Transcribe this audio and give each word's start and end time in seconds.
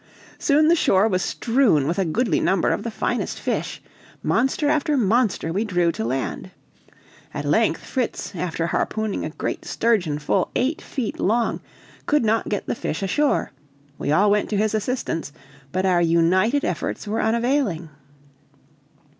Soon 0.39 0.67
the 0.67 0.75
shore 0.75 1.07
was 1.07 1.21
strewn 1.21 1.87
with 1.87 1.99
a 1.99 2.05
goodly 2.05 2.39
number 2.39 2.71
of 2.71 2.81
the 2.81 2.89
finest 2.89 3.39
fish 3.39 3.83
monster 4.23 4.67
after 4.67 4.97
monster 4.97 5.53
we 5.53 5.63
drew 5.63 5.91
to 5.91 6.03
land. 6.03 6.49
At 7.35 7.45
length 7.45 7.85
Fritz, 7.85 8.33
after 8.35 8.65
harpooning 8.65 9.23
a 9.23 9.29
great 9.29 9.63
sturgeon 9.63 10.17
full 10.17 10.49
eight 10.55 10.81
feet 10.81 11.19
long, 11.19 11.61
could 12.07 12.25
not 12.25 12.49
get 12.49 12.65
the 12.65 12.73
fish 12.73 13.03
ashore; 13.03 13.51
we 13.99 14.11
all 14.11 14.31
went 14.31 14.49
to 14.49 14.57
his 14.57 14.73
assistance, 14.73 15.31
but 15.71 15.85
our 15.85 16.01
united 16.01 16.65
efforts 16.65 17.07
were 17.07 17.21
unavailing. 17.21 17.91